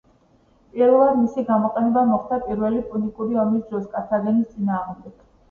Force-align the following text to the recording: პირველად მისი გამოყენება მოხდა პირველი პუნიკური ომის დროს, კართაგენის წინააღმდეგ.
პირველად 0.77 1.19
მისი 1.25 1.43
გამოყენება 1.49 2.03
მოხდა 2.13 2.39
პირველი 2.47 2.81
პუნიკური 2.95 3.39
ომის 3.45 3.69
დროს, 3.69 3.87
კართაგენის 3.93 4.51
წინააღმდეგ. 4.57 5.23